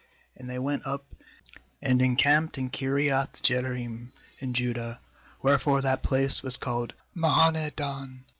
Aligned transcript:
^And 0.35 0.47
they 0.47 0.57
went 0.57 0.81
up^ 0.83 1.01
and 1.79 2.01
encamped 2.01 2.57
in 2.57 2.71
Kiriath 2.71 3.43
jearim, 3.43 4.11
in 4.39 4.55
Judah; 4.55 4.99
wherefore 5.43 5.83
that 5.83 6.01
place 6.01 6.41
was 6.41 6.57
called 6.57 6.93
Mahaneh 7.15 7.69
dan 7.75 7.85
317 8.09 8.13
18. 8.25 8.25